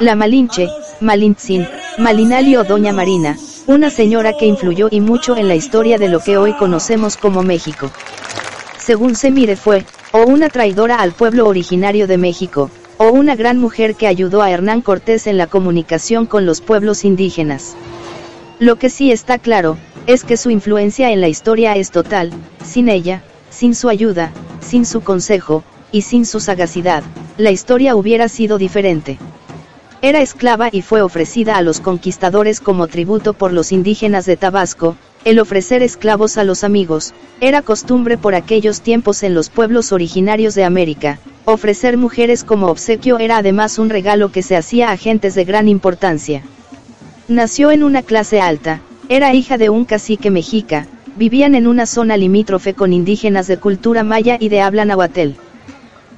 [0.00, 0.68] La Malinche,
[1.00, 1.66] Malintzin,
[1.98, 6.20] Malinali o Doña Marina, una señora que influyó y mucho en la historia de lo
[6.20, 7.90] que hoy conocemos como México.
[8.78, 13.58] Según se mire fue, o una traidora al pueblo originario de México, o una gran
[13.58, 17.74] mujer que ayudó a Hernán Cortés en la comunicación con los pueblos indígenas.
[18.60, 22.32] Lo que sí está claro, es que su influencia en la historia es total,
[22.64, 24.30] sin ella, sin su ayuda,
[24.60, 27.02] sin su consejo, y sin su sagacidad,
[27.36, 29.18] la historia hubiera sido diferente.
[30.00, 34.96] Era esclava y fue ofrecida a los conquistadores como tributo por los indígenas de Tabasco,
[35.24, 40.54] el ofrecer esclavos a los amigos, era costumbre por aquellos tiempos en los pueblos originarios
[40.54, 45.34] de América, ofrecer mujeres como obsequio era además un regalo que se hacía a gentes
[45.34, 46.42] de gran importancia.
[47.26, 50.86] Nació en una clase alta, era hija de un cacique mexica,
[51.16, 55.30] vivían en una zona limítrofe con indígenas de cultura maya y de habla nahuatl.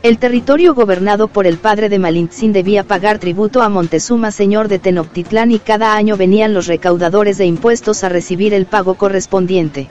[0.02, 4.78] El territorio gobernado por el padre de Malintzin debía pagar tributo a Montezuma señor de
[4.78, 9.88] Tenochtitlán y cada año venían los recaudadores de impuestos a recibir el pago correspondiente.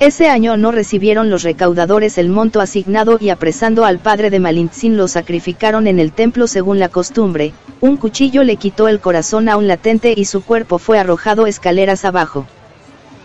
[0.00, 4.96] Ese año no recibieron los recaudadores el monto asignado y apresando al padre de Malintzin
[4.96, 9.58] lo sacrificaron en el templo según la costumbre, un cuchillo le quitó el corazón a
[9.58, 12.46] un latente y su cuerpo fue arrojado escaleras abajo.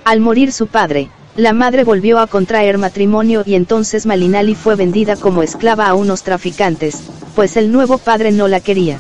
[0.04, 5.16] Al morir su padre, la madre volvió a contraer matrimonio y entonces Malinali fue vendida
[5.16, 7.00] como esclava a unos traficantes,
[7.36, 9.00] pues el nuevo padre no la quería.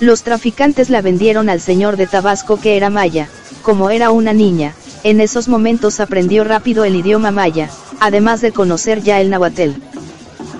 [0.00, 3.28] Los traficantes la vendieron al señor de Tabasco que era maya,
[3.62, 9.02] como era una niña, en esos momentos aprendió rápido el idioma maya, además de conocer
[9.02, 9.70] ya el nahuatl.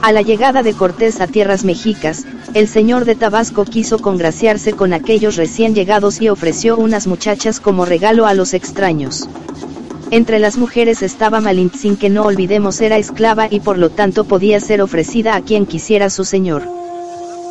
[0.01, 4.95] A la llegada de Cortés a tierras mexicas, el señor de Tabasco quiso congraciarse con
[4.95, 9.29] aquellos recién llegados y ofreció unas muchachas como regalo a los extraños.
[10.11, 14.59] Entre las mujeres estaba Malintzin que no olvidemos era esclava y por lo tanto podía
[14.59, 16.63] ser ofrecida a quien quisiera su señor.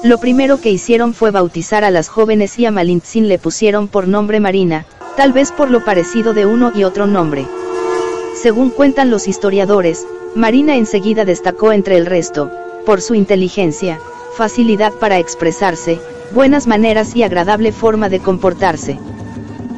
[0.04, 4.08] Lo primero que hicieron fue bautizar a las jóvenes y a Malintzin le pusieron por
[4.08, 7.46] nombre Marina, tal vez por lo parecido de uno y otro nombre.
[8.42, 12.52] Según cuentan los historiadores, Marina enseguida destacó entre el resto,
[12.88, 14.00] por su inteligencia,
[14.36, 16.00] facilidad para expresarse,
[16.34, 18.98] buenas maneras y agradable forma de comportarse.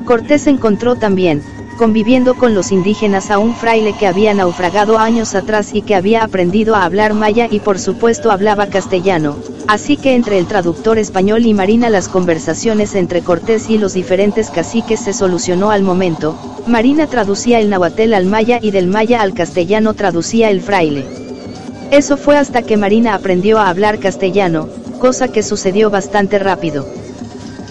[0.06, 1.44] Cortés encontró también,
[1.80, 6.26] conviviendo con los indígenas a un fraile que había naufragado años atrás y que había
[6.26, 11.46] aprendido a hablar maya y por supuesto hablaba castellano, así que entre el traductor español
[11.46, 16.36] y Marina las conversaciones entre Cortés y los diferentes caciques se solucionó al momento,
[16.68, 21.06] Marina traducía el nahuatl al maya y del maya al castellano traducía el fraile.
[21.92, 24.68] Eso fue hasta que Marina aprendió a hablar castellano,
[25.00, 26.86] cosa que sucedió bastante rápido.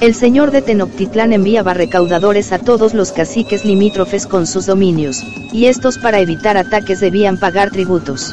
[0.00, 5.66] El señor de Tenochtitlán enviaba recaudadores a todos los caciques limítrofes con sus dominios, y
[5.66, 8.32] estos para evitar ataques debían pagar tributos.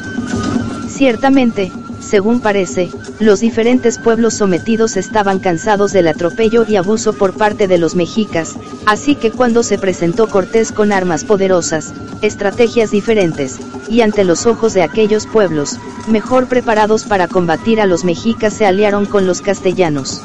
[0.88, 2.88] Ciertamente, según parece,
[3.18, 8.54] los diferentes pueblos sometidos estaban cansados del atropello y abuso por parte de los mexicas,
[8.86, 14.72] así que cuando se presentó Cortés con armas poderosas, estrategias diferentes, y ante los ojos
[14.72, 20.22] de aquellos pueblos, mejor preparados para combatir a los mexicas se aliaron con los castellanos.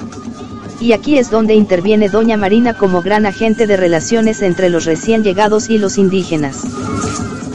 [0.82, 5.24] Y aquí es donde interviene Doña Marina como gran agente de relaciones entre los recién
[5.24, 6.64] llegados y los indígenas.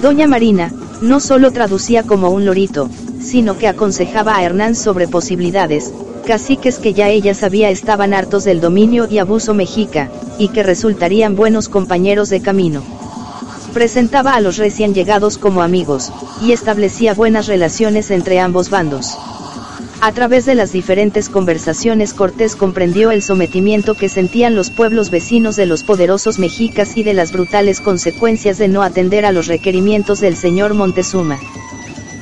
[0.00, 2.88] Doña Marina, no solo traducía como un lorito,
[3.20, 5.92] sino que aconsejaba a Hernán sobre posibilidades,
[6.25, 11.34] caciques que ya ella sabía estaban hartos del dominio y abuso mexica, y que resultarían
[11.34, 12.82] buenos compañeros de camino.
[13.75, 19.16] Presentaba a los recién llegados como amigos, y establecía buenas relaciones entre ambos bandos.
[20.06, 25.56] A través de las diferentes conversaciones Cortés comprendió el sometimiento que sentían los pueblos vecinos
[25.56, 30.21] de los poderosos mexicas y de las brutales consecuencias de no atender a los requerimientos
[30.21, 31.41] del señor Montezuma.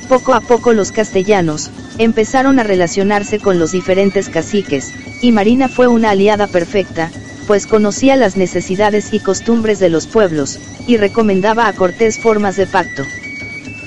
[0.09, 1.69] Poco a poco los castellanos,
[1.99, 4.91] empezaron a relacionarse con los diferentes caciques,
[5.21, 7.11] y Marina fue una aliada perfecta,
[7.45, 10.57] pues conocía las necesidades y costumbres de los pueblos,
[10.87, 13.03] y recomendaba a Cortés formas de pacto.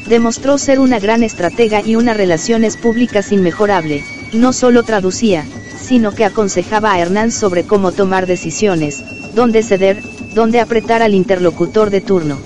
[0.08, 4.02] Demostró ser una gran estratega y una relaciones públicas inmejorable,
[4.32, 5.44] no solo traducía,
[5.78, 10.02] sino que aconsejaba a Hernán sobre cómo tomar decisiones, dónde ceder,
[10.34, 12.38] dónde apretar al interlocutor de turno.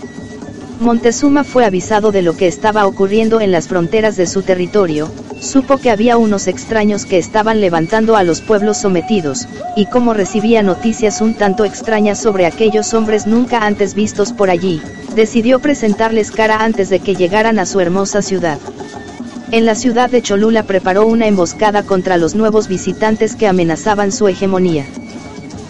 [0.82, 5.08] Montezuma fue avisado de lo que estaba ocurriendo en las fronteras de su territorio,
[5.40, 9.46] supo que había unos extraños que estaban levantando a los pueblos sometidos,
[9.76, 14.82] y como recibía noticias un tanto extrañas sobre aquellos hombres nunca antes vistos por allí,
[15.14, 18.58] decidió presentarles cara antes de que llegaran a su hermosa ciudad.
[19.52, 24.26] En la ciudad de Cholula preparó una emboscada contra los nuevos visitantes que amenazaban su
[24.26, 24.84] hegemonía.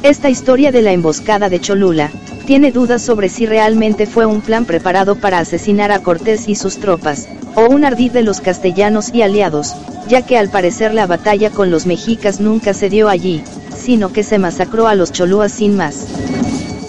[0.03, 2.11] Esta historia de la emboscada de Cholula,
[2.43, 6.79] tiene dudas sobre si realmente fue un plan preparado para asesinar a Cortés y sus
[6.79, 9.75] tropas, o un ardid de los castellanos y aliados,
[10.09, 13.43] ya que al parecer la batalla con los mexicas nunca se dio allí,
[13.77, 16.07] sino que se masacró a los cholúas sin más.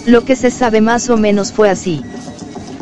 [0.06, 2.02] Lo que se sabe más o menos fue así.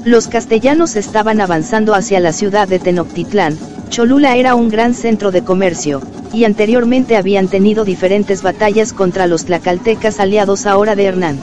[0.04, 3.56] Los castellanos estaban avanzando hacia la ciudad de Tenochtitlán,
[3.88, 6.00] Cholula era un gran centro de comercio,
[6.32, 11.38] y anteriormente habían tenido diferentes batallas contra los tlacaltecas aliados ahora de Hernán.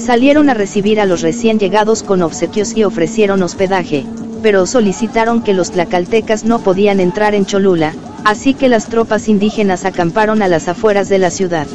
[0.00, 4.06] Salieron a recibir a los recién llegados con obsequios y ofrecieron hospedaje,
[4.42, 7.94] pero solicitaron que los tlacaltecas no podían entrar en Cholula,
[8.24, 11.66] así que las tropas indígenas acamparon a las afueras de la ciudad.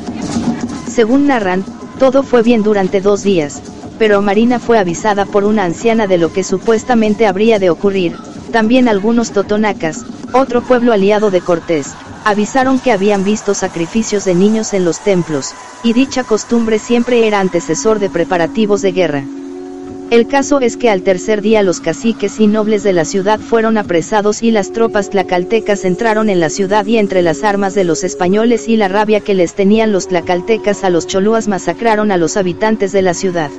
[0.89, 1.63] Según narran,
[1.99, 3.61] todo fue bien durante dos días,
[3.99, 8.15] pero Marina fue avisada por una anciana de lo que supuestamente habría de ocurrir,
[8.51, 10.03] también algunos totonacas,
[10.35, 11.93] otro pueblo aliado de Cortés,
[12.25, 17.39] avisaron que habían visto sacrificios de niños en los templos, y dicha costumbre siempre era
[17.39, 19.23] antecesor de preparativos de guerra.
[20.11, 23.77] El caso es que al tercer día los caciques y nobles de la ciudad fueron
[23.77, 28.03] apresados y las tropas tlacaltecas entraron en la ciudad y entre las armas de los
[28.03, 32.37] españoles y la rabia que les tenían los tlacaltecas a los cholúas masacraron a los
[32.37, 33.49] habitantes de la ciudad.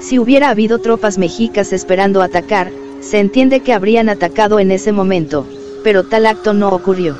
[0.00, 2.70] Si hubiera habido tropas mexicas esperando atacar,
[3.00, 5.46] se entiende que habrían atacado en ese momento,
[5.82, 7.16] pero tal acto no ocurrió.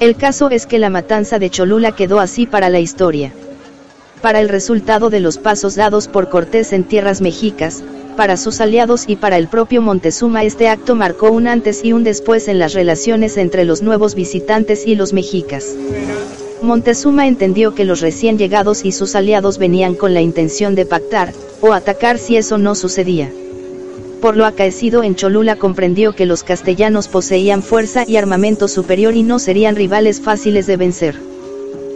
[0.00, 3.32] El caso es que la matanza de Cholula quedó así para la historia.
[4.20, 7.82] Para el resultado de los pasos dados por Cortés en tierras mexicas,
[8.16, 12.04] para sus aliados y para el propio Montezuma este acto marcó un antes y un
[12.04, 15.74] después en las relaciones entre los nuevos visitantes y los mexicas.
[16.62, 21.32] Montezuma entendió que los recién llegados y sus aliados venían con la intención de pactar,
[21.60, 23.30] o atacar si eso no sucedía
[24.20, 29.22] por lo acaecido en Cholula comprendió que los castellanos poseían fuerza y armamento superior y
[29.22, 31.14] no serían rivales fáciles de vencer.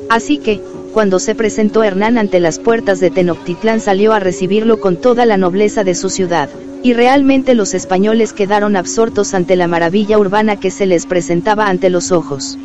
[0.08, 0.60] Así que,
[0.92, 5.36] cuando se presentó Hernán ante las puertas de Tenochtitlán salió a recibirlo con toda la
[5.36, 6.50] nobleza de su ciudad,
[6.82, 11.90] y realmente los españoles quedaron absortos ante la maravilla urbana que se les presentaba ante
[11.90, 12.58] los ojos.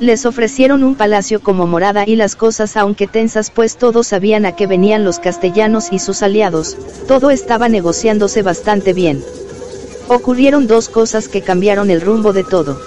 [0.00, 4.56] Les ofrecieron un palacio como morada y las cosas aunque tensas pues todos sabían a
[4.56, 9.22] qué venían los castellanos y sus aliados, todo estaba negociándose bastante bien.
[10.08, 12.80] Ocurrieron dos cosas que cambiaron el rumbo de todo.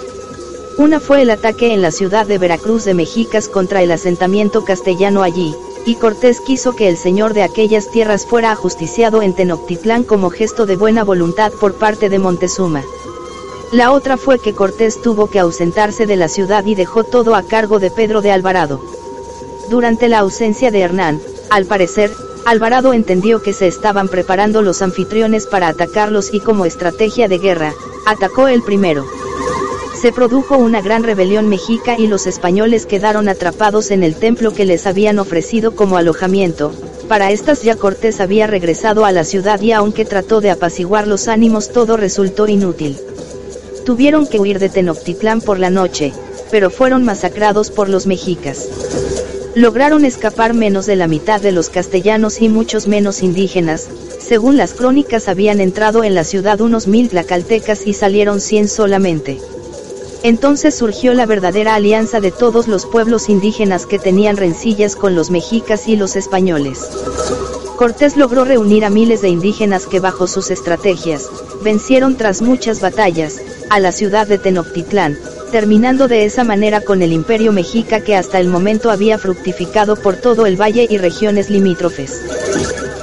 [0.76, 5.22] Una fue el ataque en la ciudad de Veracruz de Mexicas contra el asentamiento castellano
[5.22, 5.54] allí,
[5.86, 10.66] y Cortés quiso que el señor de aquellas tierras fuera ajusticiado en Tenochtitlán como gesto
[10.66, 12.82] de buena voluntad por parte de Montezuma.
[13.74, 17.42] La otra fue que Cortés tuvo que ausentarse de la ciudad y dejó todo a
[17.42, 18.80] cargo de Pedro de Alvarado.
[19.68, 22.12] Durante la ausencia de Hernán, al parecer,
[22.46, 27.74] Alvarado entendió que se estaban preparando los anfitriones para atacarlos y como estrategia de guerra,
[28.06, 29.06] atacó el primero.
[30.00, 34.66] Se produjo una gran rebelión mexica y los españoles quedaron atrapados en el templo que
[34.66, 36.72] les habían ofrecido como alojamiento,
[37.08, 41.26] para estas ya Cortés había regresado a la ciudad y aunque trató de apaciguar los
[41.26, 43.00] ánimos todo resultó inútil.
[43.84, 46.12] Tuvieron que huir de Tenochtitlán por la noche,
[46.50, 48.66] pero fueron masacrados por los mexicas.
[49.54, 53.88] Lograron escapar menos de la mitad de los castellanos y muchos menos indígenas,
[54.18, 59.38] según las crónicas habían entrado en la ciudad unos mil tlacaltecas y salieron cien solamente.
[60.22, 65.30] Entonces surgió la verdadera alianza de todos los pueblos indígenas que tenían rencillas con los
[65.30, 66.88] mexicas y los españoles.
[67.76, 71.28] Cortés logró reunir a miles de indígenas que bajo sus estrategias,
[71.62, 73.40] vencieron tras muchas batallas,
[73.74, 75.18] a la ciudad de Tenochtitlán,
[75.50, 80.14] terminando de esa manera con el imperio mexica que hasta el momento había fructificado por
[80.14, 82.22] todo el valle y regiones limítrofes.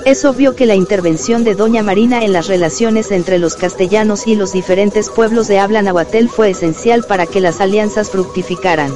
[0.06, 4.36] Es obvio que la intervención de Doña Marina en las relaciones entre los castellanos y
[4.36, 8.94] los diferentes pueblos de habla nahuatl fue esencial para que las alianzas fructificaran.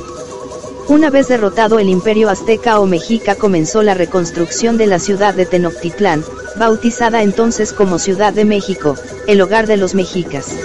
[0.88, 5.46] Una vez derrotado el imperio azteca o mexica comenzó la reconstrucción de la ciudad de
[5.46, 6.24] Tenochtitlán,
[6.58, 8.96] bautizada entonces como Ciudad de México,
[9.28, 10.56] el hogar de los mexicas.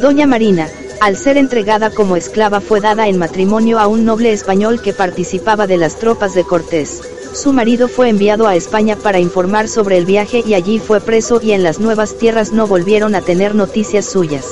[0.00, 0.66] Doña Marina,
[1.00, 5.66] al ser entregada como esclava fue dada en matrimonio a un noble español que participaba
[5.66, 7.02] de las tropas de Cortés.
[7.34, 11.38] Su marido fue enviado a España para informar sobre el viaje y allí fue preso
[11.42, 14.46] y en las nuevas tierras no volvieron a tener noticias suyas.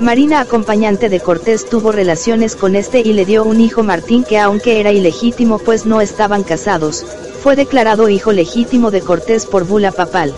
[0.00, 4.38] Marina acompañante de Cortés tuvo relaciones con este y le dio un hijo Martín que
[4.38, 7.04] aunque era ilegítimo pues no estaban casados,
[7.42, 10.34] fue declarado hijo legítimo de Cortés por bula papal.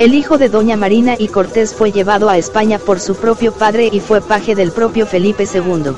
[0.00, 3.88] El hijo de Doña Marina y Cortés fue llevado a España por su propio padre
[3.92, 5.92] y fue paje del propio Felipe II.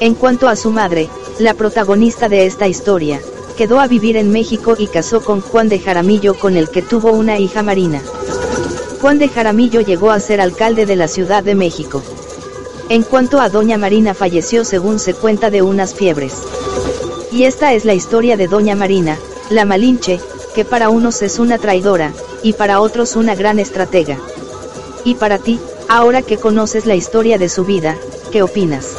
[0.00, 3.20] En cuanto a su madre, la protagonista de esta historia,
[3.58, 7.12] quedó a vivir en México y casó con Juan de Jaramillo con el que tuvo
[7.12, 8.00] una hija Marina.
[9.02, 12.02] Juan de Jaramillo llegó a ser alcalde de la Ciudad de México.
[12.88, 16.32] En cuanto a Doña Marina falleció según se cuenta de unas fiebres.
[17.30, 19.18] Y esta es la historia de Doña Marina,
[19.50, 20.18] la Malinche,
[20.54, 24.18] que para unos es una traidora, y para otros una gran estratega.
[25.04, 27.96] Y para ti, ahora que conoces la historia de su vida,
[28.30, 28.96] ¿qué opinas?